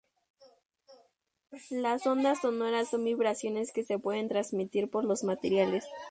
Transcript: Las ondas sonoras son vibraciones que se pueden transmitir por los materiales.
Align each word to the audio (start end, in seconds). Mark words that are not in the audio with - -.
Las 1.69 2.07
ondas 2.07 2.41
sonoras 2.41 2.89
son 2.89 3.03
vibraciones 3.05 3.71
que 3.71 3.83
se 3.83 3.99
pueden 3.99 4.29
transmitir 4.29 4.89
por 4.89 5.03
los 5.03 5.23
materiales. 5.23 5.85